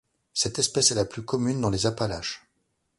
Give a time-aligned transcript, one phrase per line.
[0.33, 2.41] Cette espèce est plus commune dans les Appalaches.